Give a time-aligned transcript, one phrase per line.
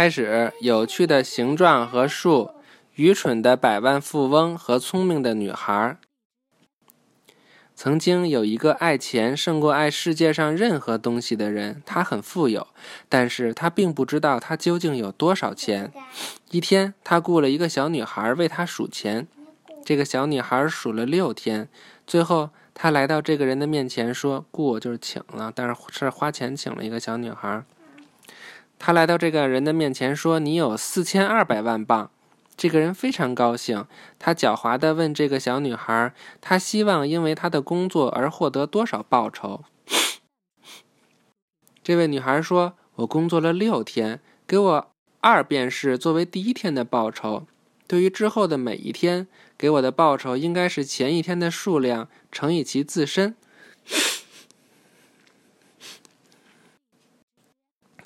[0.00, 2.52] 开始，有趣的形状和树，
[2.94, 5.98] 愚蠢的百万富翁和聪明的女孩。
[7.76, 12.68] 曾经有一个爱钱胜过爱世界上任何东西的人，他很富有，
[13.10, 15.92] 但是他并不知道他究竟有多少钱。
[16.50, 19.28] 一天，他雇了一个小女孩为他数钱，
[19.84, 21.68] 这个小女孩数了六天，
[22.06, 27.62] 最后他来到这个人的面前说：“雇就是请了，但是是花钱请了一个小女孩。”
[28.82, 32.10] 他来到这个人的面前说：“你有四千二百万镑。”
[32.56, 33.84] 这个人非常高兴，
[34.18, 39.62] 他狡猾地问这个小女孩：“他希望因为他的工作而获得多少报酬？”
[41.84, 44.90] 这位女孩说：“我工作了六天，给我
[45.20, 47.46] 二便士作为第一天的报酬。
[47.86, 49.28] 对于之后的每一天，
[49.58, 53.34] 给我的报酬应该是前一天的数量乘以其自身。”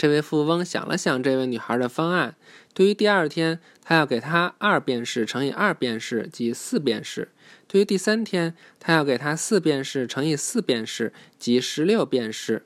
[0.05, 2.37] 这位富翁想了想这位女孩的方案，
[2.75, 7.28] 对于第二天，他要给她二便士乘以二便士，即四便士；
[7.67, 12.65] 对于第三天，他要给她四便士乘以四便士，即十六便士；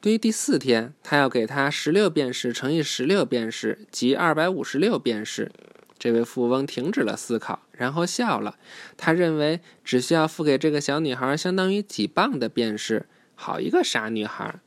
[0.00, 5.50] 对于第四天，他要给她十六便士乘以十六便士，即二百五十六便士。
[5.98, 8.54] 这位富翁停止了思考，然后笑了。
[8.96, 13.06] 他认为只需要付给这个小女孩相当于几磅的便士。
[13.34, 14.60] 好一个傻女孩！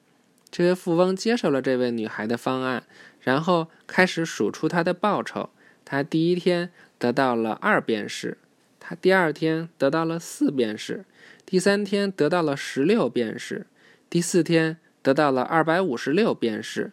[0.51, 2.83] 这位富翁接受了这位女孩的方案，
[3.21, 5.49] 然后开始数出她的报酬。
[5.85, 8.37] 他第一天得到了二便士，
[8.79, 11.03] 他第二天得到了四便士，
[11.47, 13.65] 第三天得到了十六便士，
[14.07, 16.91] 第四天得到了二百五十六便士。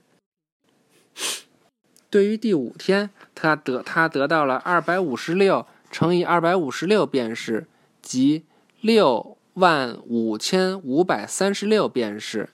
[2.08, 7.66] 对于第五天，他得他得到了二百五十六乘以二百五十六便士，
[8.00, 8.46] 即
[8.80, 12.48] 六万五千五百三十六便士。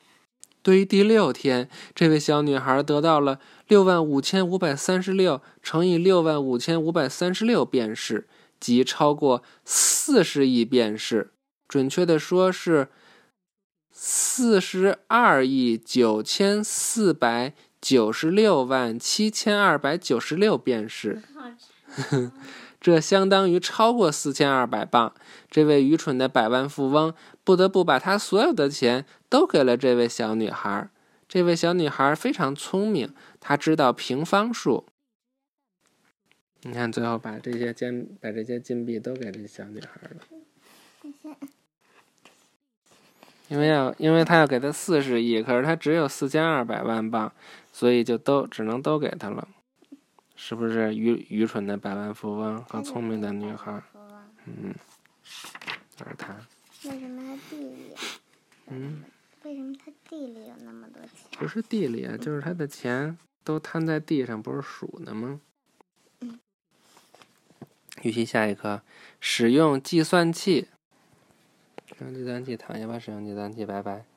[0.62, 8.28] 对于第六天，这位小女孩得到了六万五千五百三十六乘以六万五千五百三十六便士，
[8.60, 11.32] 即超过四十亿便士。
[11.66, 12.88] 准确的说是
[13.90, 21.20] 四十二亿九千四百九十六万七千二百九十六便士。
[22.80, 25.12] 这相当于超过四千二百磅。
[25.50, 27.12] 这位愚蠢的百万富翁
[27.44, 30.88] 不得不把他所有的钱都给了这位小女孩。
[31.28, 34.86] 这位小女孩非常聪明，她知道平方数。
[36.62, 40.20] 你看，最后把这些金把这些金币都给这小女孩了。
[43.52, 47.30] 因为要，因为他要给他四十亿，可是他只有四千二百万镑，
[47.70, 49.46] 所以就都只能都给他了。
[50.34, 53.82] 是不是愚愚蠢的百万富翁和聪明的女孩？
[54.46, 54.74] 嗯，
[55.94, 56.34] 就是他。
[56.84, 57.94] 为什么他地里？
[58.68, 59.04] 嗯。
[59.42, 61.38] 为什么他地里有那么多钱？
[61.38, 65.40] 不是地里啊，就是他的钱都摊在地上，不是数呢吗？
[66.20, 66.40] 嗯。
[68.00, 68.80] 预习下一课，
[69.20, 70.68] 使用计算器。
[72.02, 72.98] 使用计算器，躺下吧。
[72.98, 74.11] 使用计算器，拜拜。